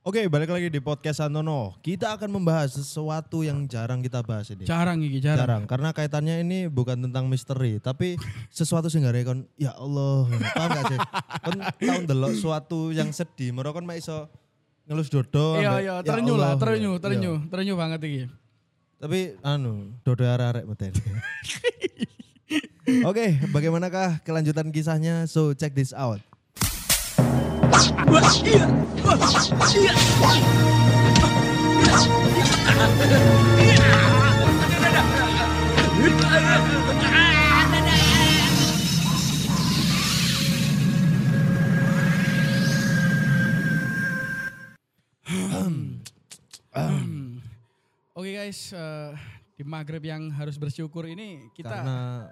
[0.00, 1.76] Oke, balik lagi di podcast Santono.
[1.84, 4.64] Kita akan membahas sesuatu yang jarang kita bahas ini.
[4.64, 5.44] Jarang iki, jarang.
[5.44, 8.16] Jarang, karena kaitannya ini bukan tentang misteri, tapi
[8.48, 10.24] sesuatu sing gak kon ya Allah.
[10.56, 10.98] Paham gak sih?
[11.44, 14.24] Kon tau ndelok suatu yang sedih, mero kon mek iso
[14.88, 15.60] ngelus dodo.
[15.60, 17.00] Iya iya, "Ya terenyu lah, Allah." terenyu, Iya.
[17.04, 18.22] terenyu, terenyu banget iki.
[19.04, 20.96] Tapi anu, dodo arek-arek meten.
[23.04, 25.28] Oke, bagaimanakah kelanjutan kisahnya?
[25.28, 26.24] So check this out.
[48.20, 49.16] Oke guys, eh,
[49.56, 52.28] di maghrib yang harus bersyukur ini kita Karena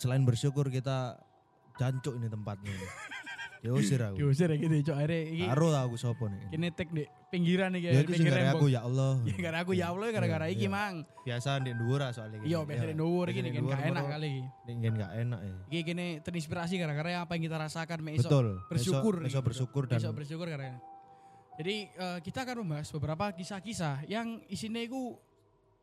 [0.00, 1.20] selain bersyukur kita
[1.76, 2.72] jancuk ini tempatnya.
[3.60, 4.16] Diusir aku.
[4.16, 6.40] diusir ya gitu, cok akhirnya iki Karo tau aku sopo nih.
[6.48, 9.20] kini tek di pinggiran nih Ya sing gara aku ya Allah.
[9.28, 10.72] Ya gara aku ya Allah gara-gara Iya, iki iya.
[10.72, 10.94] mang.
[11.28, 12.40] Biasa di dhuwur ah soalnya.
[12.40, 14.32] Iya, biasa di dhuwur iki Biasa kan dhuwur, gak enak kali.
[14.64, 15.54] Ingin gak enak ya.
[15.68, 18.28] Iki kini terinspirasi gara-gara apa yang kita rasakan mek iso
[18.72, 19.14] bersyukur.
[19.28, 20.80] Iso, bersyukur dan Iso bersyukur karena
[21.60, 25.12] jadi eh, kita akan membahas beberapa kisah-kisah yang isinya itu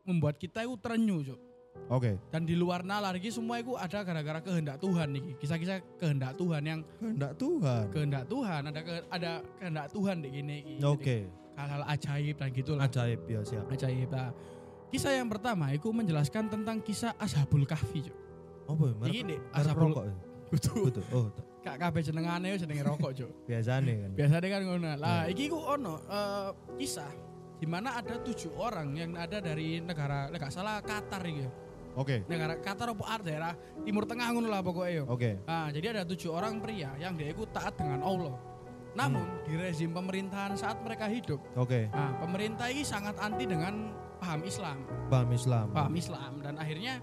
[0.09, 1.39] membuat kita itu terenyuh, Cok.
[1.87, 2.19] Oke.
[2.29, 5.23] Dan di luar nalar iki semua itu ada gara-gara kehendak Tuhan nih.
[5.39, 7.83] Kisah-kisah kehendak Tuhan yang Kehendak Tuhan.
[7.95, 10.57] kehendak Tuhan ada ke, ada kehendak Tuhan di gini.
[10.83, 11.31] Oke.
[11.55, 12.83] Hal-hal ajaib dan gitulah.
[12.85, 13.65] Ajaib ya siap.
[13.71, 14.09] Ajaib.
[14.11, 14.29] Nah,
[14.91, 18.17] kisah yang pertama itu menjelaskan tentang kisah Ashabul Kahfi, Cok.
[18.67, 18.93] Apa ya?
[18.99, 20.15] Merek, Iki nih merek Ashabul rokok ya?
[20.47, 20.71] Kudu.
[20.91, 21.03] Betul.
[21.15, 21.27] Oh,
[21.63, 23.31] Kak kabeh jenengane jenenge rokok, Cok.
[23.49, 24.09] biasanya kan.
[24.13, 24.87] Biasanya kan ngono.
[24.99, 27.11] Lah, iki ku ono eh, kisah
[27.57, 31.41] di mana ada tujuh orang yang ada dari negara, nggak salah Qatar iki.
[31.97, 32.21] Oke.
[32.29, 35.03] Negara Qatar apa daerah Timur Tengah ngono lah pokoknya yo.
[35.09, 35.41] Oke.
[35.49, 38.37] Nah, jadi ada tujuh orang pria yang dia itu taat dengan Allah.
[38.97, 41.85] Namun di rezim pemerintahan saat mereka hidup, Oke.
[41.93, 45.69] nah pemerintah ini sangat anti dengan paham Islam, Paham Islam.
[45.69, 46.97] paham Islam dan akhirnya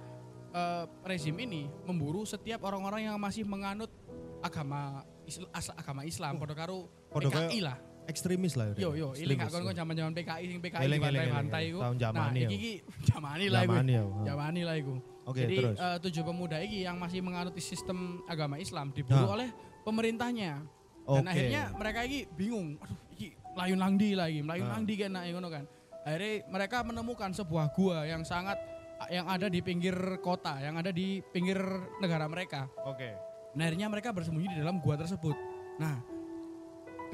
[0.51, 3.95] eh, rezim ini memburu setiap orang-orang yang masih menganut
[4.43, 7.79] agama Islam, agama Islam, podo karo Podo kaya PKI lah.
[8.05, 8.75] Ekstremis lah ya.
[8.79, 9.73] Yo yo, ini gak kon ya.
[9.75, 11.71] zaman-zaman PKI sing PKI Eling, di eling, pantai-pantai eling.
[11.71, 11.79] iku.
[11.81, 12.49] Tahun Nah, jamani ya.
[12.49, 12.73] iki iki
[13.09, 13.73] jamani lah iku.
[13.73, 14.05] Zamani ya.
[14.23, 14.95] Jamani lah iku.
[15.25, 15.77] Oke, Jadi terus.
[15.79, 19.33] eh, tujuh pemuda ini yang masih menganut sistem agama Islam diburu Nah.
[19.33, 19.49] oleh
[19.83, 20.61] pemerintahnya.
[21.05, 21.17] Oke.
[21.17, 24.75] Dan akhirnya mereka ini bingung, aduh iki layun langdi lagi, layun Nah.
[24.75, 25.65] langdi kena ngono kan.
[26.05, 28.61] Akhirnya mereka menemukan sebuah gua yang sangat
[29.07, 31.57] yang ada di pinggir kota, yang ada di pinggir
[31.99, 32.69] negara mereka.
[32.85, 33.17] Oke.
[33.53, 35.37] Nah, akhirnya mereka bersembunyi di dalam gua tersebut.
[35.77, 36.01] Nah,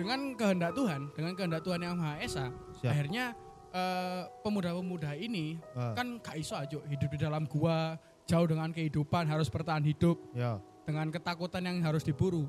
[0.00, 2.48] dengan kehendak Tuhan, dengan kehendak Tuhan yang Maha Esa,
[2.80, 2.88] Siap.
[2.88, 3.24] akhirnya
[3.70, 7.94] eh, pemuda-pemuda ini Ah, kan gak iso aja hidup di dalam gua,
[8.24, 10.58] jauh dengan kehidupan, harus bertahan hidup ya.
[10.88, 12.48] dengan ketakutan yang harus diburu.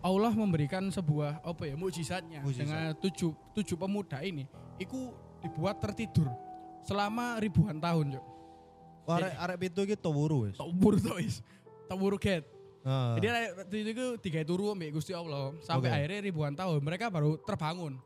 [0.00, 2.60] Allah memberikan sebuah apa ya mukjizatnya Mukjizat.
[2.68, 4.44] dengan tujuh tujuh pemuda ini,
[4.76, 5.08] itu
[5.40, 6.28] dibuat tertidur
[6.84, 8.20] selama ribuan tahun.
[9.04, 10.56] Wah, arek arek pitu iki tawuru wis.
[10.56, 11.40] Tawur tuh is,
[11.88, 12.44] tawur get.
[12.84, 13.16] Ah.
[13.16, 13.26] Jadi
[13.80, 15.96] itu itu tiga turu ambek Gusti Allah sampai Oke.
[15.96, 17.96] akhirnya ribuan tahun mereka baru terbangun.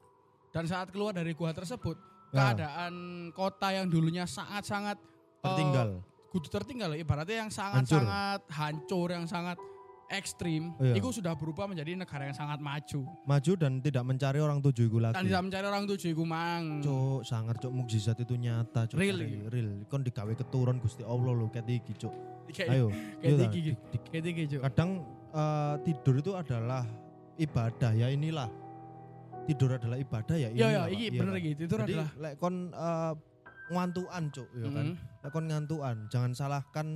[0.54, 1.98] Dan saat keluar dari gua tersebut,
[2.30, 2.54] Nah.
[2.54, 2.94] keadaan
[3.34, 4.96] kota yang dulunya sangat-sangat
[5.42, 6.00] tertinggal.
[6.28, 9.56] kudu tertinggal ibaratnya yang sangat-sangat hancur, yang sangat
[10.08, 10.96] ekstrim, Iya.
[10.96, 13.04] itu sudah berubah menjadi negara yang sangat maju.
[13.22, 15.14] Maju dan tidak mencari orang tujuh iku lagi.
[15.14, 16.80] Dan tidak mencari orang tujuh iku mang.
[16.80, 18.96] Cuk, sangar cuk mukjizat itu nyata cuk.
[18.96, 19.68] Real iki, Real.
[19.84, 22.14] Kon digawe keturun Gusti Allah lho ket iki cuk.
[22.48, 22.88] Kayak Ayo.
[23.20, 23.60] kayak iya iki,
[24.08, 24.60] kayak iki, Cuk.
[24.64, 24.90] Kadang
[25.30, 26.82] eh, tidur itu adalah
[27.36, 28.48] ibadah ya inilah.
[29.44, 30.68] Tidur adalah ibadah ya Iya inilah.
[30.68, 30.88] ya, Pak.
[30.92, 31.40] iki Iya bener kan?
[31.40, 31.50] iki.
[31.54, 33.12] Itu Jadi adalah lek kon eh,
[33.68, 34.86] ngantukan cuk ya kan.
[34.88, 34.94] Mm.
[35.20, 36.86] Lek kon ngantukan, jangan salahkan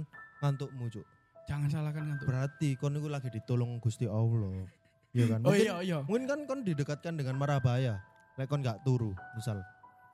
[0.41, 1.07] ngantukmu cuk.
[1.45, 2.27] Jangan salahkan ngantuk.
[2.27, 4.67] Berarti kon itu lagi ditolong Gusti Allah.
[5.13, 5.41] Iya kan?
[5.45, 8.01] Oh Mungkin, iya iya, mungkin kan kon didekatkan dengan marabaya.
[8.35, 9.61] Lek kon gak turu, misal.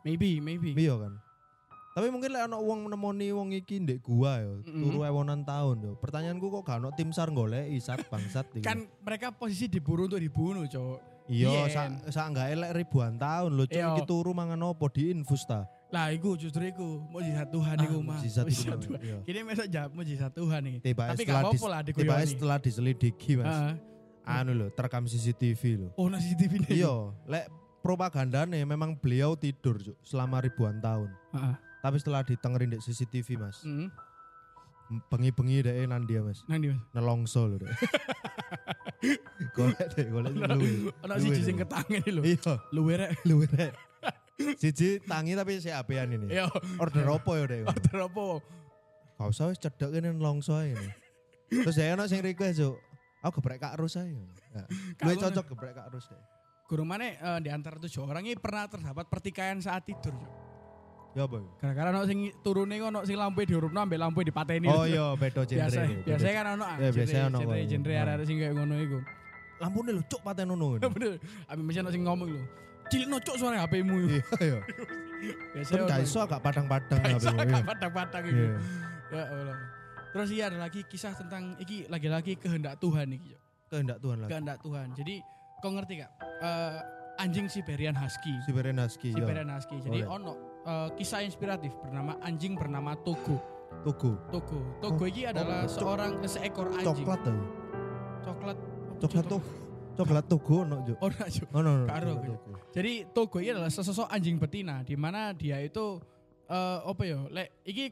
[0.02, 0.74] maybe maybe.
[0.74, 1.14] Iya kan.
[1.94, 4.82] Tapi mungkin lek ana wong nemoni wong iki ndek gua yo, Mm-mm.
[4.82, 5.92] turu ewonan tahun yo.
[5.98, 8.62] Pertanyaanku kok gak ono tim SAR golek isat bangsat iki.
[8.62, 10.98] Kan mereka posisi diburu untuk dibunuh, Cuk.
[11.28, 13.92] iya sak sak gak elek ribuan tahun lho, cuk Iya.
[13.92, 15.66] iki turu mangan opo diinfus ta.
[15.88, 18.20] Lah iku justru iku mujizat Tuhan Ah, iku mah.
[18.20, 18.60] Mukjizat Mas.
[18.60, 19.00] Tuhan.
[19.00, 19.16] Iya.
[19.24, 20.60] Kini mesok jawab mujizat Tuhan.
[20.78, 22.28] Tiba Tapi gak apa-apa lah tiba diguyoni.
[22.28, 23.48] setelah diselidiki Mas.
[23.48, 23.74] Heeh.
[24.22, 25.88] Anu lho, terekam CCTV lho.
[25.94, 26.70] Oh, nasi CCTV nih.
[26.78, 26.92] Iya,
[27.24, 27.48] lek
[27.80, 31.08] propagandane memang beliau tidur cuk selama ribuan tahun.
[31.32, 31.54] Heeh.
[31.78, 33.88] Tapi setelah ditengerin di CCTV Mas, Heeh.
[35.08, 36.44] bengi-bengi deh nang dia Mas.
[36.44, 36.84] Nang ndi, Mas?
[36.92, 37.72] Nelongso lho deh.
[39.56, 40.92] golek deh, golek luwe.
[40.98, 41.46] ono Luwe siji lho.
[41.46, 42.22] sing ketangen iki lho.
[42.22, 43.10] Iya, Luwe rek.
[43.24, 43.72] luwe rek.
[44.38, 46.30] Siji tangi tapi si apean ini.
[46.30, 46.46] Iya.
[46.78, 47.60] Order apa ya deh?
[47.66, 48.24] Order apa?
[49.18, 50.78] Gak usah wis cedek kene nelongso ae.
[50.78, 50.88] ini.
[51.50, 52.76] Terus saya ono sing request, Cuk.
[53.18, 54.14] Aku geprek Kak Rus ae.
[55.02, 55.22] Luwe Rus.
[55.26, 56.22] cocok geprek Kak Rus deh.
[56.68, 60.12] guru mana eh, di antara tujuh orang ini pernah terdapat pertikaian saat tidur.
[60.12, 60.30] Cuk.
[61.16, 61.40] Ya apa?
[61.58, 64.68] Gara-gara ono sing turune ono sing lampu diurupno ambek lampu dipateni.
[64.68, 65.64] Oh iya, beda genre.
[65.64, 68.04] biasa ini, biasanya kan ono ah, Ya, biasanya ono genre genre Nah.
[68.14, 68.98] arek sing kayak ngono iku.
[69.58, 70.66] Lampune lho cuk paten ngono.
[70.78, 71.16] Bener.
[71.48, 72.42] Abi mesti ono sing ngomong lho.
[72.88, 73.96] Cilik nocok suara HP-mu.
[74.08, 74.60] Iya, iya.
[75.54, 77.66] Biasanya Kan gak iso agak padang-padang Gak agak iya.
[77.66, 78.38] padang-padang iki.
[78.38, 78.50] Iya.
[79.08, 79.56] Ya Allah.
[80.08, 83.36] Terus iya ada lagi kisah tentang iki lagi-lagi kehendak Tuhan iki.
[83.68, 84.30] Kehendak Tuhan lagi.
[84.32, 84.86] Kehendak Tuhan.
[84.96, 85.14] Jadi
[85.60, 86.10] kau ngerti gak?
[86.40, 86.78] Eh,
[87.20, 88.34] anjing Siberian Husky.
[88.48, 89.12] Siberian Husky.
[89.12, 89.20] ya.
[89.20, 89.76] Siberian Husky.
[89.84, 90.08] Jadi Oleh.
[90.08, 90.32] ono
[90.64, 93.36] eh, kisah inspiratif bernama anjing bernama Togo.
[93.84, 94.16] Togo.
[94.32, 94.58] Togo.
[94.80, 97.04] Togo Oh, ini adalah oh, seorang seekor anjing.
[97.04, 97.38] Coklat tuh.
[98.24, 98.56] Coklat.
[98.98, 99.42] Coklat tuh.
[99.98, 100.96] Coklat Togo ono Juk.
[101.02, 101.10] Oh,
[101.58, 102.22] no, no, Karo.
[102.70, 105.98] Jadi Togo ini adalah sesosok anjing betina di mana dia itu
[106.46, 107.18] eh apa ya?
[107.34, 107.90] Lek iki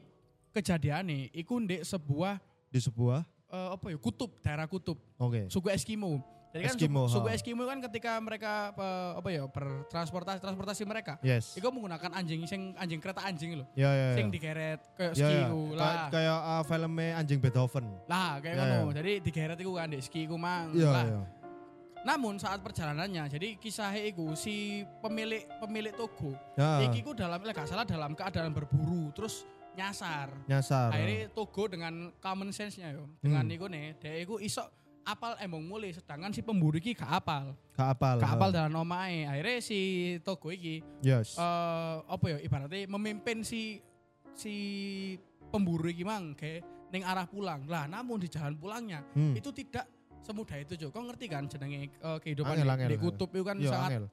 [0.55, 2.39] kejadiannya iku ndek sebuah
[2.71, 3.19] Di sebuah
[3.51, 3.97] eh, apa ya?
[3.99, 5.51] Kutub, daerah kutub, Oke.
[5.51, 6.23] suku Eskimo.
[6.47, 7.27] Jadi kan Eskimo, suku, suku.
[7.27, 9.43] Eskimo kan ketika mereka eh, apa ya?
[9.51, 11.59] bertransportasi transportasi mereka Yes.
[11.59, 13.67] Iku menggunakan anjing sing anjing kereta anjing loh.
[13.75, 14.07] Ya ya.
[14.15, 16.07] Sing digeret kayak Ya, ski Ka- lah.
[16.07, 17.85] Kayak uh, filmnya anjing Beethoven.
[18.07, 18.89] Lah kayak Ya, ngono.
[18.89, 19.03] ya.
[19.03, 20.71] Jadi digeret iku kan di ski mang.
[20.71, 21.05] Iya lah.
[21.05, 21.19] iya.
[22.03, 26.83] Namun saat perjalanannya, jadi kisahnya iku si pemilik pemilik Togo, Ya.
[26.83, 30.29] iki ku dalam gak salah dalam keadaan berburu, terus nyasar.
[30.45, 30.89] Nyasar.
[30.89, 33.55] Akhirnya Togo dengan common sense-nya yo, dengan Hmm.
[33.55, 34.63] iku nih, dia iku iso
[35.03, 38.15] apal emong mulai, sedangkan si pemburu iki gak apal, Gak apal.
[38.19, 38.35] gak ha.
[38.35, 39.23] apal dalam omae.
[39.23, 39.79] Akhirnya si
[40.21, 41.35] Togo iki Yes.
[41.35, 43.79] eh apa ya ibaratnya memimpin si
[44.33, 44.55] si
[45.47, 47.63] pemburu iki mang kayak ning arah pulang.
[47.65, 49.31] Lah namun di jalan pulangnya Hmm.
[49.33, 49.87] itu tidak
[50.25, 50.87] semudah itu Jo.
[50.89, 53.89] Kau ngerti kan jenenge eh, kehidupan Angel, di, angel, di kutub itu kan Iya, sangat
[53.91, 54.05] angel.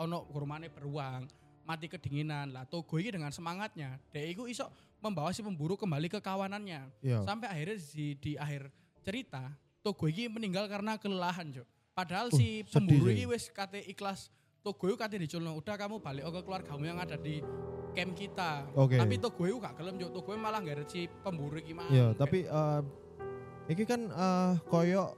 [0.00, 1.28] ono kurmane beruang,
[1.66, 2.50] mati kedinginan.
[2.54, 4.66] Lah Togo ini dengan semangatnya, dia itu iso
[5.00, 6.88] membawa si pemburu kembali ke kawanannya.
[7.00, 7.24] Iya.
[7.24, 8.68] Sampai akhirnya di, di akhir
[9.04, 11.64] cerita, Togo ini meninggal karena kelelahan, Jo.
[11.90, 14.30] Padahal Uh, si pemburu ini wis kate ikhlas
[14.60, 17.40] Togo kate diculno, udah kamu balik ke keluargamu yang ada di
[17.96, 18.68] camp kita.
[18.76, 19.00] Oke.
[19.00, 20.08] Tapi Togo itu gak gelem, Jo.
[20.12, 21.88] Togo malah gak si pemburu iki mang.
[21.88, 22.80] Iya, tapi eh
[23.72, 25.16] iki kan eh koyo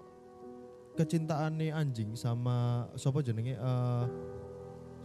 [0.94, 2.56] kecintaan nih anjing sama
[2.94, 4.04] sopo jenenge eh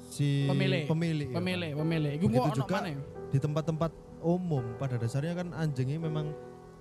[0.07, 0.83] si Pemilik.
[0.85, 1.37] pemilik, ya kan?
[1.37, 2.11] pemilih, pemilih.
[2.13, 2.99] Iku Begitu mau ono juga mana ya?
[3.27, 6.31] di tempat-tempat umum pada dasarnya kan anjing ini memang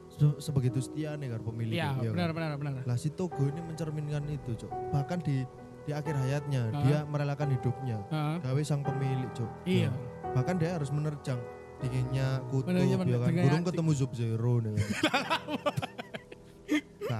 [0.08, 2.35] se- sebegitu setia nih kan pemilik Iya, iya benar, kan?
[2.35, 2.82] benar, benar.
[2.85, 5.43] lah si Togo ini mencerminkan itu cok bahkan di
[5.82, 6.82] di akhir hayatnya Hah?
[6.82, 8.37] dia merelakan hidupnya Heeh.
[8.41, 9.91] gawe sang pemilik cok Iya.
[9.91, 9.99] Nah,
[10.32, 11.38] bahkan dia harus menerjang
[11.76, 14.75] dinginnya kutub Menerjang- ya kan burung ketemu Sub Zero nih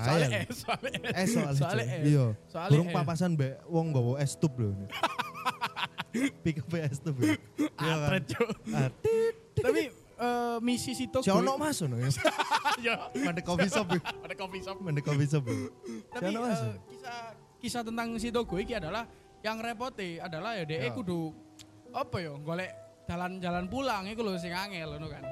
[0.02, 1.14] Soalnya es, soalnya es.
[1.14, 2.04] Eh soalnya, Soalnya es.
[2.04, 4.72] iya Soalnya burung papasan mbak wong bawa es tub loh
[6.44, 7.37] pick up es tub ya.
[7.60, 8.08] Iya kan?
[8.08, 8.48] Atret, Cuk.
[8.72, 8.88] Ah.
[9.56, 11.25] Tapi eh, misi si Togo.
[11.25, 12.08] si ono mas ono ya
[12.87, 12.94] ya.
[13.14, 14.00] mandek coffee shop ya.
[14.25, 14.76] Ada coffee shop.
[14.81, 15.56] mandek coffee shop ya.
[16.12, 17.19] Tapi eh, kisah
[17.60, 19.04] kisah tentang si Togo ini adalah
[19.44, 20.90] yang repote adalah ya Ya.
[20.90, 21.31] kudu
[21.93, 22.72] apa ya golek
[23.06, 25.22] jalan-jalan pulang iku lho sing angel ngono kan.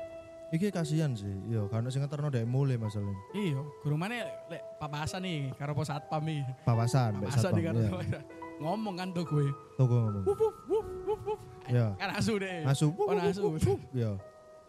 [0.55, 3.19] Iki kasihan sih, iya karena sing ngeterno dek mulai masalahnya.
[3.35, 6.47] Iya, guru mana lek papasan nih karo pos satpam iki.
[6.63, 7.59] Papasan, satpam.
[7.59, 8.21] nih karo Iya.
[8.63, 9.43] ngomong kan Togo.
[9.43, 9.51] e.
[9.75, 10.23] Toko ngomong.
[10.23, 11.41] Wup wup wup wup wup.
[11.67, 11.99] Iya.
[11.99, 12.63] Kan asu deh.
[12.63, 12.95] Asu.
[12.95, 13.51] Oh, asu.
[13.91, 14.15] Iya.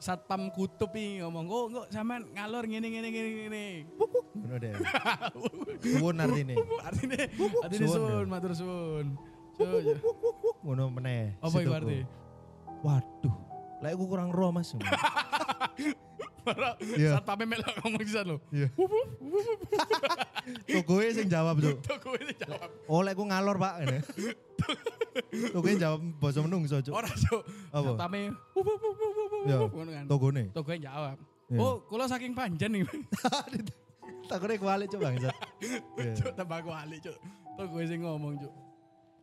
[0.02, 3.66] Satpam kutub iki ngomong, "Kok kok sampean ngalor ngene ngene ngene ngene."
[4.42, 4.74] Ngono deh.
[6.02, 6.56] Suwun artine.
[6.82, 7.18] Artinya
[7.62, 9.06] artinya Suwun, sun, matur suwun.
[9.54, 10.02] Cuk.
[10.66, 11.38] Ngono meneh.
[11.46, 11.78] Apa Toko.
[11.78, 12.00] arti?
[12.82, 13.36] Waduh.
[13.84, 14.72] Lah aku kurang roh Mas.
[16.46, 17.18] Para Iya.
[17.18, 18.38] satpamnya melok ngomong lho.
[18.54, 18.68] Iya.
[20.70, 21.78] Togoe sing jawab, Cuk.
[21.82, 22.70] Toko itu jawab.
[22.86, 23.74] Oh, lek ku ngalor, Pak.
[23.82, 24.00] Ngene.
[25.50, 26.94] Togoe jawab basa menungso, Cuk.
[26.94, 27.42] Ora cuk.
[27.74, 29.58] Wup wup wup wup Iya.
[29.62, 30.06] ngono kan.
[30.06, 30.44] Togone.
[30.54, 31.18] Toko jawab.
[31.50, 31.60] Iya.
[31.62, 32.86] Oh, kula saking panjen nih.
[34.30, 35.36] Takutnya kuali Cuk bangsat.
[35.62, 36.14] Iya.
[36.18, 37.18] Cuk, tambah kuali cuk.
[37.58, 38.54] Toko sing ngomong cuk.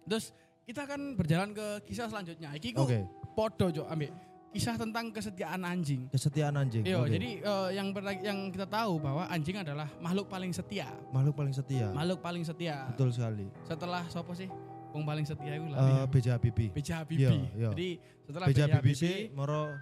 [0.07, 2.51] Terus kita akan berjalan ke kisah selanjutnya.
[2.55, 3.03] Iki ku Oke.
[3.35, 4.11] podo cuk ambil
[4.53, 6.07] kisah tentang kesetiaan anjing.
[6.09, 6.85] Kesetiaan anjing.
[6.85, 7.11] Iya, Oke.
[7.11, 10.93] jadi eh, yang ber- yang kita tahu bahwa anjing adalah makhluk paling setia.
[11.09, 11.89] makhluk paling setia.
[11.91, 12.85] Makhluk paling setia.
[12.87, 13.49] Betul sekali.
[13.65, 14.53] Setelah sopo sih?
[14.93, 16.05] Wong paling setia itu lah.
[16.05, 16.69] BJ Habibie.
[16.69, 17.25] BJ Habibie.
[17.25, 17.71] iya, iya.
[17.73, 17.89] Jadi
[18.23, 19.73] setelah BJ Habibie Habibie sih moro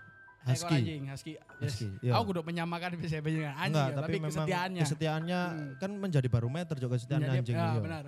[0.41, 0.71] husky.
[0.73, 1.33] anjing, husky.
[1.35, 1.75] Yes.
[1.75, 2.13] Husky, iya.
[2.15, 4.83] Aku udah menyamakan Habibie dengan anjing, Enggak, ya, tapi, tapi, kesetiaannya.
[4.87, 5.71] kesetiaannya Hmm.
[5.77, 7.57] kan menjadi barometer juga kesetiaan Menjadi- anjing.
[7.59, 7.81] ya, iya.
[7.83, 8.05] benar.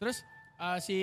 [0.00, 0.16] Terus
[0.58, 0.98] eh, si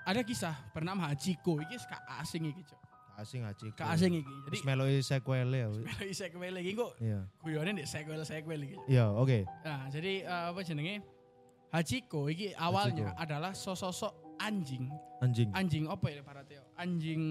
[0.00, 1.58] ada kisah bernama Hachiko.
[1.58, 2.79] Iki gak asing iki, Cok.
[3.20, 3.66] Asing aja.
[3.76, 4.34] Gak asing iki.
[4.48, 5.68] Jadi meloi sequel ya.
[5.68, 7.20] melu sequel iki kok Iya.
[7.44, 8.76] guyone ndek sequel-sequel iki.
[8.88, 9.44] Iya, oke.
[9.44, 11.04] Nah, jadi eh, apa jenenge?
[11.70, 14.88] Hachiko iki awalnya adalah sosok anjing.
[15.20, 15.52] Anjing.
[15.52, 16.60] Anjing apa ya ibaratnya?
[16.80, 17.22] Anjing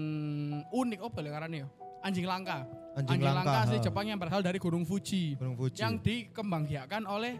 [0.70, 1.68] unik apa ya karane ya?
[2.00, 2.64] Anjing langka.
[2.96, 3.84] Anjing, Anjing langka, asli ha.
[3.84, 5.36] Jepang yang berasal dari Gunung Fuji.
[5.36, 5.84] Gunung Fuji.
[5.84, 7.36] Yang dikembangbiakan oleh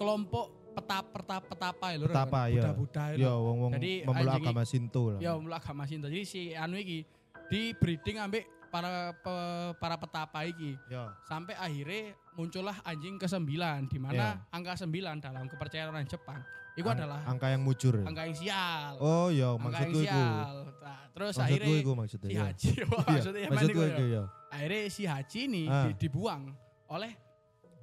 [0.00, 2.06] kelompok petap petap petapa ya lho.
[2.10, 2.54] Petapa, ya.
[2.58, 3.22] Buddha-Buddha itu.
[3.22, 5.20] Ya wong-wong Jadi, memeluk anjing agama Sinto lah.
[5.22, 6.06] Ya mulai agama Sinto.
[6.10, 7.06] Jadi si anu iki
[7.46, 10.74] di breeding ambek para pe- para petapa iki.
[10.86, 11.14] Ya.
[11.22, 13.46] Sampai akhirnya muncullah anjing ke-9
[13.86, 16.42] di mana angka 9 dalam kepercayaan orang Jepang
[16.74, 18.02] itu Ang- adalah angka yang mujur.
[18.02, 18.92] angka yang sial.
[18.98, 20.56] Oh iya maksudku sial.
[20.82, 22.26] Nah, terus akhirnya maksudnya.
[22.26, 22.42] si ya.
[22.44, 24.10] Haji Iya, maksudnya yang Maksudku mana iku iku ya?
[24.10, 24.22] ya.
[24.50, 25.86] Akhirnya si Haji ini Ah.
[25.86, 26.42] di- dibuang
[26.88, 27.12] oleh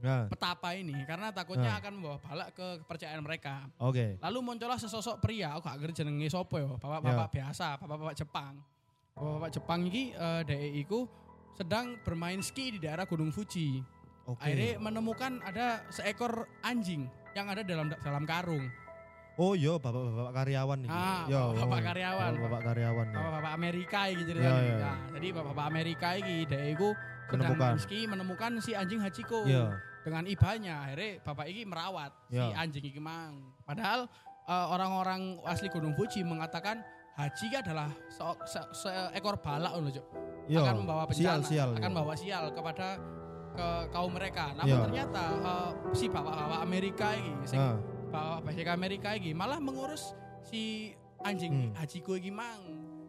[0.02, 1.80] Nah, petapa ini karena takutnya Ah.
[1.80, 3.70] akan membawa balak ke kepercayaan mereka.
[3.78, 4.18] oke.
[4.20, 7.34] Lalu muncullah sesosok pria, aku gak ngerti jenenge sapa ya, bapak-bapak Ya.
[7.38, 8.60] biasa, bapak-bapak Jepang.
[9.22, 11.06] Bapak-bapak Jepang iki eh dhek iku
[11.54, 13.86] sedang bermain ski di daerah Gunung Fuji.
[14.26, 14.42] Oke.
[14.42, 18.66] Akhirnya menemukan ada seekor anjing yang ada dalam dalam karung.
[19.38, 20.90] Oh iya bapak-bapak karyawan nih.
[20.90, 22.32] Ah, Ya, bapak-bapak oh, karyawan.
[22.36, 23.06] Bapak karyawan.
[23.06, 23.16] ya.
[23.16, 24.58] Bapak-bapak Amerika iki Ya, ceritanya.
[24.58, 24.78] ya.
[24.82, 26.90] Nah, jadi bapak-bapak Amerika iki dhek iku
[27.30, 27.74] sedang Menemukan.
[27.78, 29.46] ski menemukan si anjing Hachiko.
[29.46, 29.66] Iya.
[30.02, 32.58] Dengan ibanya akhirnya bapak iki merawat si Ya.
[32.58, 33.54] anjing iki mang.
[33.64, 34.10] Padahal
[34.44, 36.82] eh, orang-orang asli Gunung Fuji mengatakan
[37.22, 40.06] Haji adalah se- se- seekor balak loh, Cuk.
[40.52, 41.70] Akan membawa bencana, Sial-sial.
[41.78, 41.90] akan ya.
[41.94, 42.88] membawa sial kepada
[43.52, 44.58] ke kaum mereka.
[44.58, 44.84] Namun Iya.
[44.90, 47.78] ternyata eh, si bapak-bapak Amerika ini, sing Ah,
[48.10, 51.78] bapak basic Amerika ini malah mengurus si anjing Hmm.
[51.78, 52.62] Hachiko ini mang.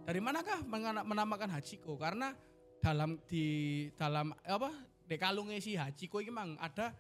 [0.05, 0.61] Dari manakah
[1.03, 1.97] menamakan Hachiko?
[1.97, 2.35] Karena
[2.79, 3.47] dalam di
[3.95, 4.71] dalam apa
[5.03, 6.93] di kalungnya si Hachiko ini mang ada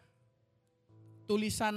[1.26, 1.74] tulisan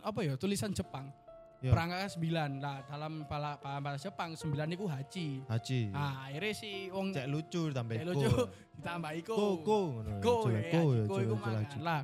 [0.00, 1.10] apa ya tulisan Jepang
[1.56, 1.72] Iya.
[1.72, 5.80] perangkat sembilan lah dalam bahasa Jepang sembilan itu haji Haji.
[5.88, 8.28] nah akhirnya si wong Cek lucu tambah Cek lucu
[8.76, 10.20] ditambah ngono.
[10.20, 11.64] Go ya, ya, jelek- iku jelek mangan.
[11.64, 11.78] haji.
[11.80, 12.00] Lah,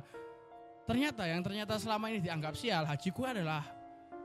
[0.83, 3.61] ternyata yang ternyata selama ini dianggap sial, Hajiku adalah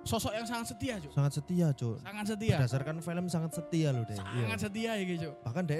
[0.01, 1.13] sosok yang sangat setia, Cuk.
[1.13, 1.97] Sangat setia, Cuk.
[2.01, 2.57] Sangat setia.
[2.57, 4.17] Berdasarkan film sangat setia loh deh.
[4.17, 4.43] Iya.
[4.49, 5.35] Sangat setia ya, Cuk.
[5.45, 5.79] Bahkan deh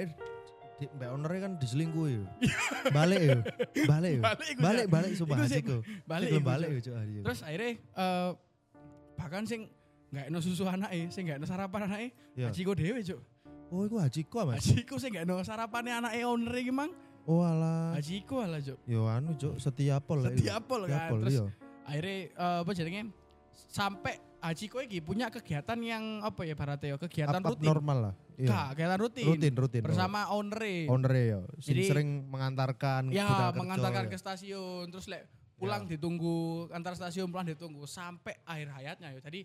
[0.79, 2.23] di, Mbak Ownernya kan diselingkuhi yo.
[2.95, 3.39] balik yo.
[3.91, 4.21] Balik yo.
[4.23, 5.77] Balik iku, Balik sumpah Iku.
[6.07, 6.95] Balik iku, balik yo, Cuk.
[6.95, 7.17] Haji.
[7.25, 8.29] Terus akhirnya eh,
[9.19, 9.67] bahkan sing
[10.09, 12.49] nggak eno susu anake, sing nggak eno sarapan anake, Iya.
[12.49, 13.19] Hajiku dhewe, Cuk.
[13.69, 14.63] Oh, iku Hajiko, Mas.
[14.65, 16.89] Hajiku sing nggak eno sarapane anake owner iki, Mang.
[17.29, 17.93] Oh, alah.
[17.93, 18.79] Hajiku lah, Cuk.
[18.89, 20.39] Yo anu, Cuk, setia pol lah iku.
[20.41, 21.13] Setia pol kan.
[21.21, 21.45] Terus iya.
[21.85, 23.01] akhirnya eh, apa jenenge
[23.69, 27.67] sampai Hachiko iki punya kegiatan yang apa ya baratnya ya kegiatan Apa rutin.
[27.67, 28.13] normal lah.
[28.39, 28.71] Iya.
[28.71, 29.25] Kegiatan rutin.
[29.27, 29.81] Rutin, rutin.
[29.83, 31.39] Bersama owner owner ya.
[31.59, 34.09] Sing Jadi- sering mengantarkan Ya, kerja, mengantarkan ya.
[34.09, 35.27] ke stasiun, terus lek
[35.59, 35.93] pulang Ya.
[35.93, 36.35] ditunggu
[36.71, 39.19] antar stasiun pulang ditunggu sampai akhir hayatnya ya.
[39.21, 39.39] Jadi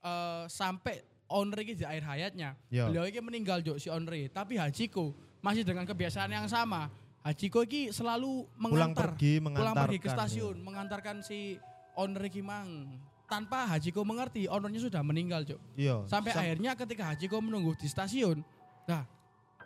[0.00, 2.58] eh, sampai owner iki di akhir hayatnya.
[2.68, 2.90] Ya.
[2.90, 4.28] Beliau iki meninggal Jo si owner iki.
[4.28, 6.90] tapi Hachiko masih dengan kebiasaan yang sama.
[7.20, 11.54] Hachiko iki selalu pulang mengantar pergi pulang pergi ke stasiun mengantarkan si
[11.94, 12.98] owner iki mang.
[13.24, 15.54] Tanpa Hachiko mengerti ownernya sudah meninggal, Jo.
[15.78, 16.02] Iya.
[16.04, 18.42] Sampai Sam- akhirnya ketika Hachiko menunggu di stasiun,
[18.90, 19.06] nah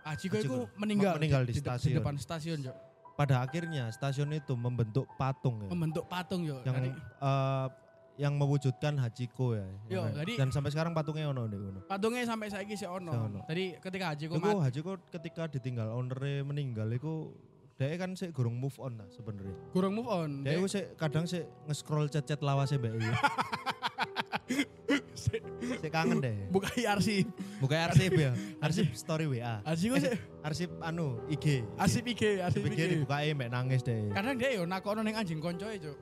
[0.05, 1.97] Hachiko itu Hachiko meninggal, meninggal di de- stasiun.
[1.97, 2.77] depan stasiun, Jo.
[3.15, 5.69] Pada akhirnya stasiun itu membentuk patung ya.
[5.71, 6.59] Membentuk patung, Jo.
[6.63, 7.67] yang Jadi, eh,
[8.15, 9.67] yang mewujudkan Hachiko ya.
[9.87, 11.81] Yo, Yang- jadi- dan sampai sekarang patungnya ono nih ono.
[11.87, 13.11] patungnya sampai saiki si ono.
[13.11, 13.41] Ono.
[13.47, 17.35] Jadi ketika Hachiko mati, Hachiko ketika ditinggal ownernya meninggal iku
[17.75, 19.51] dia kan sih gurung move on lah sebenarnya.
[19.75, 20.47] kurang move on.
[20.47, 22.95] Dia sih kadang sih nge-scroll chat-chat lawase mbak
[25.81, 26.37] Sik kangen deh.
[26.53, 27.27] buka arsip.
[27.61, 28.33] Buka arsip ya.
[28.61, 29.61] Arsip story WA.
[29.65, 31.65] Hachiko sih Arsip anu IG.
[31.81, 34.13] arsip IG, arsip Arsip IG dibuka mbak nangis deh.
[34.13, 35.97] Kadang dia yo nakono ning anjing koncoe, Jo.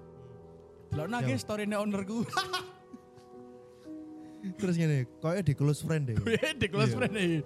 [0.91, 2.27] Delok nangis story-ne ownerku.
[4.59, 6.19] Terus gini, kayaknya di close friend deh.
[6.59, 6.99] Di close Iya.
[6.99, 7.39] friend iki.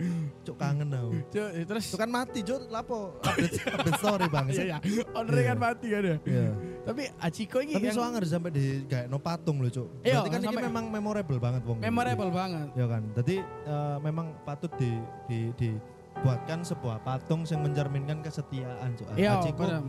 [0.49, 1.11] Cuk kangen aku.
[1.29, 2.73] Jo, terus Itu kan mati, Cuk.
[2.73, 4.47] Lapo update, update story bang.
[4.57, 4.79] Iya, iya.
[5.13, 5.51] Ownernya Iya.
[5.53, 6.17] kan mati kan ya.
[6.25, 6.51] Iya.
[6.87, 9.91] Tapi Hachiko ini Tapi yang soalnya harus sampai di kayak no patung loh, Cuk.
[10.01, 11.79] Iya, Berarti kan ini memang memorable banget wong.
[11.83, 12.69] memorable banget.
[12.79, 13.03] Ya kan.
[13.13, 14.91] Jadi eh, memang patut di
[15.27, 19.07] di dibuatkan sebuah patung yang mencerminkan kesetiaan, Cuk.
[19.19, 19.83] Iya, bener.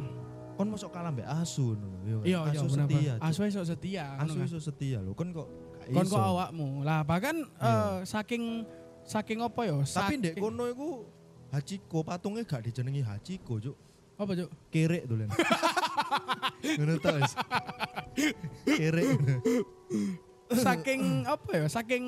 [0.57, 2.25] kon masuk kalah mbak Asu ngono, ya kan?
[2.25, 3.13] Iya, iya, Asu setia.
[3.21, 4.05] Asu iso setia.
[4.17, 4.47] Asu kan.
[4.49, 5.13] iso setia lho.
[5.13, 5.47] Kon kok
[5.87, 6.81] Kon kok awakmu.
[6.81, 7.69] Lah bahkan Iya.
[7.69, 8.65] eh, saking
[9.05, 9.77] saking apa ya?
[9.79, 11.05] Tapi ndek kono iku
[11.47, 13.77] Hachiko patungnya gak dijenengi Hachiko, Cuk.
[14.17, 14.49] apa Cuk?
[14.67, 15.29] Kerek dolen.
[16.77, 17.33] Ngono ta wis.
[18.63, 19.07] Kerek.
[20.49, 21.65] Saking apa ya?
[21.67, 22.05] Saking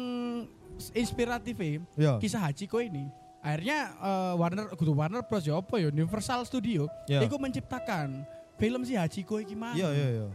[0.96, 1.56] inspiratif
[1.96, 2.16] Ya.
[2.18, 3.12] kisah Hachiko ini.
[3.40, 7.24] Akhirnya eh, Warner kudu Warner Bros ya apa ya Universal Studio Ya.
[7.24, 8.24] itu menciptakan
[8.60, 9.76] film si Hachiko iki mang.
[9.76, 10.28] Iya, iya, iya.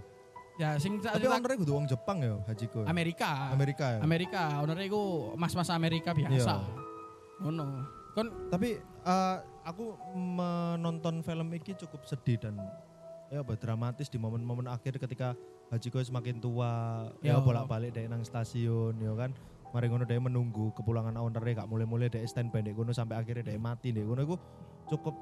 [0.54, 2.84] Ya sing Tapi ownernya kudu wong Jepang ya, Hachiko.
[2.84, 2.86] ya?
[2.86, 3.50] Amerika.
[3.50, 4.00] Amerika ya.
[4.00, 5.02] Amerika, ownernya iku
[5.34, 6.32] mas-mas Amerika biasa.
[6.32, 6.56] Iya.
[7.42, 7.64] Ngono.
[8.14, 12.54] Kon Tapi eh, aku menonton film ini cukup sedih dan
[13.34, 15.34] ya apa dramatis di momen-momen akhir ketika
[15.66, 17.42] Hachiko semakin tua, ya Yo.
[17.42, 19.34] bolak-balik dari nang stasiun, ya kan.
[19.74, 23.58] Mari ngono dia menunggu kepulangan ownernya gak mulai-mulai dia standby dek kono sampai akhirnya dia
[23.58, 24.36] mati dek kono iku
[24.86, 25.14] cukup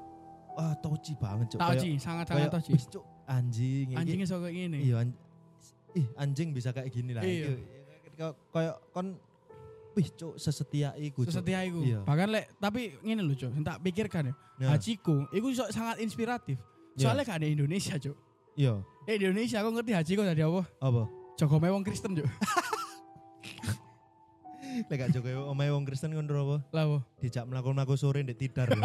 [0.53, 1.57] ah toci banget cuk.
[1.57, 2.71] tahu Kayak- Ci, sangat kayak, sangat tahu Ci.
[2.77, 4.77] wis, cuk anjing Anjingnya sok kayak gini.
[4.85, 4.97] Iya,
[5.97, 7.25] ih anjing bisa kayak gini lah.
[7.25, 7.49] Iya.
[7.49, 9.17] Iki- Kayak kon
[9.97, 11.25] wih cuk sesetia iku.
[11.25, 11.33] Cuk.
[11.33, 11.81] Sesetia iku.
[11.81, 12.05] Iya.
[12.05, 14.33] Bahkan lek tapi ngene lho, Cuk, tak pikirkan ya.
[14.61, 14.67] Ya.
[14.69, 16.61] Hachiko iku iso sangat inspiratif.
[16.93, 17.09] Ya.
[17.09, 18.17] Soalnya gak ada Indonesia, Cuk.
[18.53, 18.73] Iya.
[19.09, 20.61] Eh di Indonesia aku ngerti Hachiko tadi apa?
[20.77, 21.03] Apa?
[21.41, 22.27] Jogome wong Kristen, Cuk.
[24.89, 26.57] Lek gak jogo omahe wong Kristen ngono apa?
[26.73, 26.97] Lah apa?
[27.21, 28.69] Dijak mlaku-mlaku sore ndek tidar.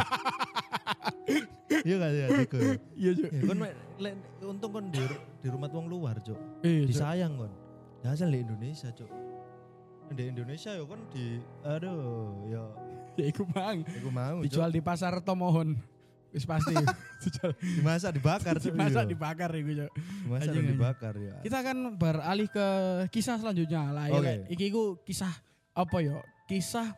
[1.68, 2.52] Iya gak ya Cuk?
[2.96, 3.28] Iya, Cuk.
[3.30, 3.58] Ya kon
[4.00, 5.00] lek untung kon di,
[5.40, 6.36] di rumah wong luar, Cuk.
[6.64, 6.84] Iya.
[6.88, 7.52] Disayang kon.
[8.04, 9.08] Ya asal di Indonesia, Cuk.
[10.12, 12.64] Di Indonesia yo kon di aduh yo
[13.18, 13.82] Ya iku mang.
[13.84, 14.40] aku mau.
[14.40, 15.76] Dijual di pasar Tomohon.
[16.32, 16.74] Wis pasti.
[17.78, 18.54] Dimasak dibakar.
[18.60, 19.10] Dimasak iya.
[19.10, 19.90] dibakar iku, Cuk.
[20.24, 21.34] dimasak dan dibakar ya.
[21.40, 22.66] Kita akan beralih ke
[23.10, 24.06] kisah selanjutnya lah.
[24.12, 25.32] Ya, lek, iki iku kisah
[25.72, 26.20] apa ya?
[26.48, 26.92] Kisah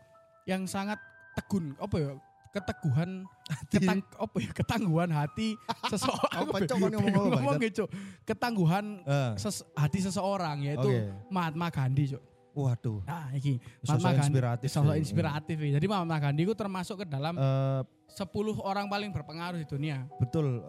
[0.47, 0.99] yang sangat
[1.39, 2.11] tegun, apa ya?
[2.51, 3.23] Keteguhan,
[3.71, 4.51] ketang, apa ya?
[4.51, 5.55] Ketangguhan hati
[5.87, 6.41] seseorang.
[6.51, 7.85] Apa, Cok, ngomong apa, ngomong gitu,
[8.27, 11.15] Ketangguhan Ah, ses- hati seseorang yaitu Oke.
[11.31, 12.23] Mahatma Gandhi, Cuk.
[12.53, 13.01] Waduh.
[13.03, 14.99] Nah, iki Sosok Gandhi inspiratif Sosok ya.
[14.99, 15.57] inspiratif.
[15.57, 15.71] ya.
[15.77, 17.81] Jadi Mahatma Gandhi itu termasuk ke dalam Eh,
[18.11, 18.27] 10
[18.61, 20.07] orang paling berpengaruh di dunia.
[20.19, 20.61] betul.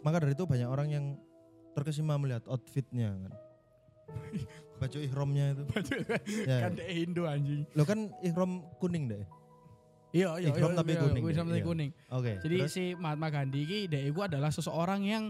[0.00, 1.04] Maka dari itu banyak orang yang
[1.72, 3.32] terkesima melihat outfitnya kan.
[4.80, 5.62] Baju ihramnya itu.
[6.44, 6.68] Ya.
[6.68, 7.64] kan dia Indo anjing.
[7.72, 9.24] Lo kan ihram kuning deh.
[10.14, 11.30] Iya, iya, Ihram iya, tapi iya, kuning ya?
[11.32, 11.66] Ihram tapi Iya.
[11.66, 11.90] kuning.
[12.08, 12.32] Oke.
[12.38, 12.70] Jadi terus?
[12.70, 15.24] si Mahatma Gandhi iki dhek iku adalah seseorang yang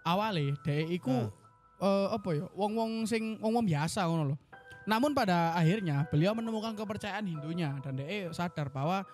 [0.00, 1.28] awale dhek iku
[1.76, 4.38] eh, apa ya wong-wong sing wong-wong biasa ngono loh.
[4.88, 9.04] Namun pada akhirnya beliau menemukan kepercayaan Hindunya dan dhek sadar bahwa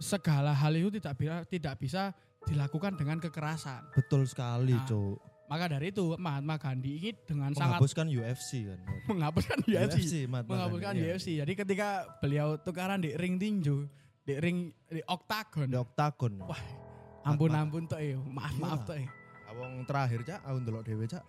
[0.00, 2.02] segala hal itu tidak bisa tidak bisa
[2.44, 3.88] dilakukan dengan kekerasan.
[3.96, 5.16] betul sekali, Nah, Cuk.
[5.44, 8.80] Maka dari itu Mahatma Gandhi ini dengan sangat Menghapuskan UFC kan.
[9.12, 11.12] menghapuskan UFC, Mahatma menghapuskan Gandhi, iya.
[11.16, 11.28] UFC.
[11.36, 11.88] Jadi ketika
[12.20, 13.84] beliau tukaran di ring tinju,
[14.24, 15.68] di ring di oktagon.
[15.68, 16.32] Di oktagon.
[16.48, 16.62] Wah,
[17.28, 18.16] Ampun ampun tok ya.
[18.20, 18.88] Maaf maaf Iya.
[18.88, 18.96] tok.
[19.54, 21.24] Awong terakhir cak, aku ndelok dhewe cak.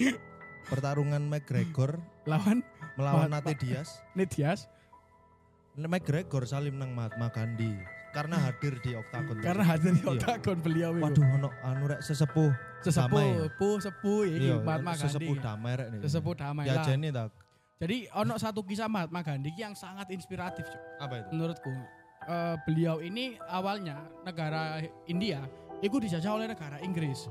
[0.66, 1.96] Pertarungan McGregor
[2.30, 2.60] Lawan
[2.94, 4.02] melawan Nate Diaz.
[4.18, 4.66] Nidias
[5.78, 7.72] McGregor salim nang Mahatma Gandhi
[8.10, 9.38] karena hadir di oktagon.
[9.38, 10.10] karena hadir di Iya.
[10.18, 11.02] oktagon beliau itu.
[11.06, 12.50] Waduh ono anu rek sesepuh
[12.82, 13.46] sesepuh, damai.
[13.46, 15.04] sepuh, sepuh iki Iya, Mahatma Gandhi.
[15.06, 16.00] sesepuh damai rek nih.
[16.02, 16.84] Sesepuh damai Ya lah.
[16.84, 17.24] ta.
[17.80, 20.82] Jadi ono satu kisah Mahatma Gandhi yang sangat inspiratif Cuk.
[20.98, 21.28] Apa itu?
[21.32, 21.70] menurutku.
[22.20, 25.40] Eh, beliau ini awalnya negara India
[25.80, 27.30] itu dijajah oleh negara Inggris.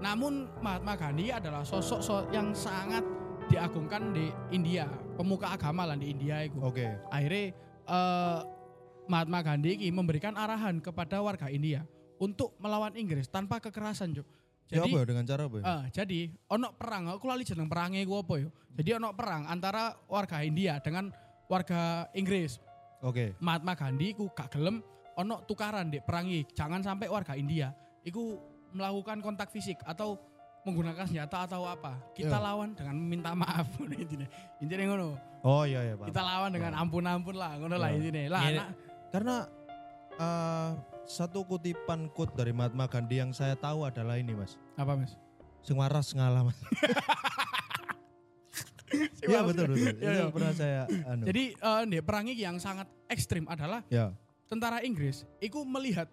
[0.00, 3.04] Namun Mahatma Gandhi adalah sosok so- yang sangat
[3.50, 6.56] diagungkan di India, pemuka agama lah di India itu.
[6.62, 6.86] Oke.
[7.10, 7.52] Akhirnya
[7.84, 8.38] eh,
[9.10, 11.82] Mahatma Gandhi ini memberikan arahan kepada warga India
[12.22, 14.26] untuk melawan Inggris tanpa kekerasan, Cuk.
[14.72, 15.64] Ya Jadi apa ya dengan cara apa ya?
[15.68, 18.48] Eh, jadi ono perang, aku lali jeneng perangnya gue apa ya?
[18.72, 21.12] Jadi ono perang antara warga India dengan
[21.50, 22.56] warga Inggris.
[23.04, 23.36] Oke.
[23.42, 24.80] Mahatma Gandhi ku gak gelem
[25.18, 26.46] ono tukaran dek perangi.
[26.56, 28.38] Jangan sampai warga India iku
[28.72, 30.16] melakukan kontak fisik atau
[30.62, 31.98] menggunakan senjata atau apa.
[32.12, 32.42] Kita Ya.
[32.42, 34.26] lawan dengan meminta maaf intinya.
[34.58, 35.06] Intinya ngono.
[35.42, 36.06] Oh iya iya, Pak.
[36.08, 37.96] Kita lawan dengan ampun-ampun lah, ngono lah Ya.
[37.98, 38.20] intinya.
[38.30, 38.68] Lah Ini- anak
[39.10, 39.36] Karena
[40.14, 40.70] eh,
[41.04, 44.54] satu kutipan quote dari Mahatma Gandhi yang saya tahu adalah ini, Mas.
[44.72, 45.18] apa Mas?
[45.60, 46.58] Sing waras ngalah, Mas.
[49.22, 49.88] Iya betul betul.
[49.96, 50.24] Iya, Itu iya.
[50.28, 51.24] pernah saya anu.
[51.24, 54.12] Jadi eh dek perangi yang sangat ekstrim adalah ya.
[54.52, 56.12] tentara Inggris itu melihat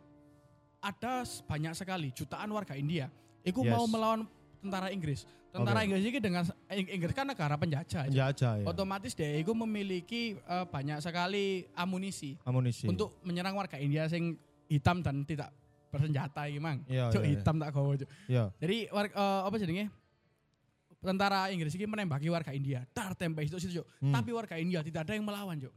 [0.79, 1.13] ada
[1.43, 3.11] banyak sekali jutaan warga India
[3.41, 3.71] itu Yes.
[3.71, 4.23] mau melawan
[4.57, 5.23] tentara Inggris.
[5.49, 5.85] Tentara Oke.
[5.87, 8.05] Inggris ini dengan Ing- Inggris kan negara penjajah.
[8.07, 8.63] Ya aja ya.
[8.63, 12.85] Otomatis dia itu memiliki eh, banyak sekali amunisi Amunisi.
[12.85, 14.37] untuk menyerang warga India sing
[14.67, 15.49] hitam dan tidak
[15.89, 16.85] bersenjata iki mang.
[16.85, 17.33] Iya, Cuk, iya, iya.
[17.33, 18.09] hitam tak gawa cuk.
[18.29, 18.43] ya.
[18.55, 19.85] Jadi war- eh, apa jenenge?
[20.99, 22.83] Tentara Inggris ini menembaki warga India.
[22.91, 23.87] Dar tembak itu situ, Cuk.
[23.99, 24.11] Hmm.
[24.11, 25.71] Tapi warga India tidak ada yang melawan, Cuk.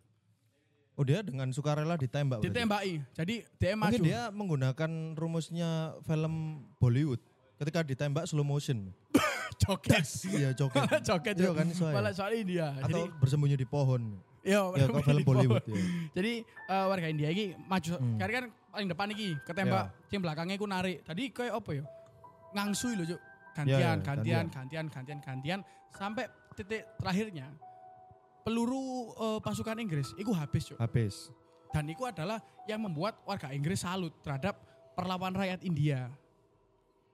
[0.93, 2.45] Oh dia dengan sukarela ditembak.
[2.45, 2.53] berarti?
[2.53, 2.95] Ditembaki.
[3.17, 3.89] Jadi dia maju.
[3.89, 7.21] Mungkin dia menggunakan rumusnya film Bollywood.
[7.57, 8.93] Ketika ditembak slow motion.
[9.63, 10.05] joget.
[10.37, 10.85] Iya joget.
[11.09, 11.97] Joget Iya kan soalnya.
[11.97, 12.77] Malah soal India.
[12.77, 14.21] Atau Jadi bersembunyi di pohon.
[14.45, 15.25] iya, Ya kok film.
[15.25, 15.81] Bollywood ya.
[16.13, 17.91] Jadi eh, warga India ini maju.
[17.97, 18.19] Hmm.
[18.21, 21.01] Karena kan paling depan iki ketembak, sing belakangnya iku narik.
[21.09, 21.85] Tadi kayak apa ya?
[22.53, 23.21] Ngangsui loh, Cuk.
[23.53, 25.61] Gantian, Ya, ya, gantian, gantian, gantian, gantian
[25.93, 26.25] sampai
[26.57, 27.53] titik terakhirnya
[28.43, 30.79] peluru eh, pasukan Inggris itu habis, Cuk.
[30.79, 31.31] Habis.
[31.73, 34.61] Dan itu adalah yang membuat warga Inggris salut terhadap
[34.93, 36.13] perlawanan rakyat India.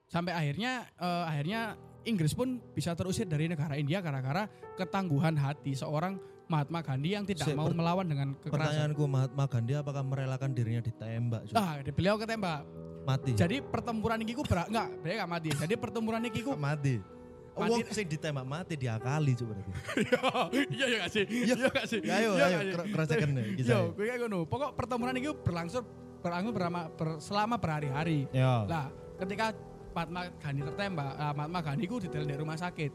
[0.09, 6.17] Sampai akhirnya eh, akhirnya Inggris pun bisa terusir dari negara India gara-gara ketangguhan hati seorang
[6.49, 8.57] Mahatma Gandhi yang tidak Sik, mau melawan dengan kekerasan.
[8.57, 11.41] Pertanyaanku Mahatma Gandhi apakah merelakan dirinya ditembak?
[11.45, 11.55] Cuk?
[11.55, 12.65] Ah, beliau ketembak.
[13.05, 13.31] Mati.
[13.37, 15.49] Jadi pertempuran ini ku berak enggak, beliau enggak mati.
[15.53, 17.18] Jadi pertempuran ini ku mati.
[17.67, 19.71] Wong sing ditembak mati diakali cuk berarti.
[20.75, 21.23] Iya iya gak sih?
[21.27, 21.99] Iya gak sih?
[21.99, 24.47] Ya, ayo Iya ayo kro- cross-checken nih Yo, gue kayak ngono.
[24.47, 25.83] Pokok pertempuran ini berlangsung
[26.19, 28.27] berlangsung berama, ber- selama berhari-hari.
[28.31, 28.63] Ya.
[28.67, 29.55] Lah, ketika
[29.95, 32.91] Mahatma Gandhi tertembak, ah, Mahatma Gandhi ku detail di rumah sakit.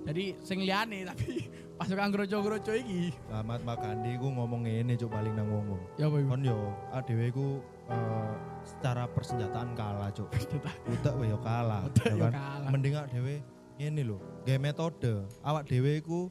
[0.00, 3.12] Jadi sing liyane tapi pasukan groco-groco iki.
[3.28, 5.80] Ahmad Makandi ku ngomong ngene cuk paling nang ngomong.
[6.00, 6.16] Ya apa?
[6.24, 8.32] Kon yo adewe ku eh,
[8.64, 10.28] secara persenjataan kalah cuk.
[10.88, 11.84] Utek yo kalah.
[11.88, 12.32] Utek ya yo kan?
[12.32, 12.70] kalah.
[12.72, 13.08] Mending awak
[13.80, 15.24] ngene lho, gawe metode.
[15.40, 16.28] Awak dhewe ku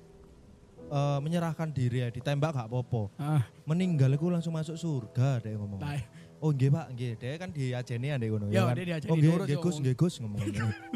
[0.85, 3.09] eh, menyerahkan diri ya, ditembak gak apa-apa.
[3.17, 5.81] Ah, Meninggal iku langsung masuk surga deh ngomong.
[5.81, 5.97] nah,
[6.39, 7.11] Oh nggih Pak, nggih.
[7.19, 8.75] Dhewe kan diajeni ya ndek ngono Yo, kan.
[8.77, 10.39] dia Oh nggih, nurut, nggih Gus, nggih Gus ngomong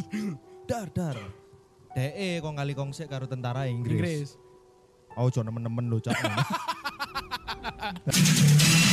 [0.70, 1.18] dar dar.
[1.92, 3.98] Dhewe kong kali kongsek karo tentara Inggris.
[3.98, 4.30] Inggris.
[5.18, 6.16] Oh, jangan nemen-nemen lho, Cak.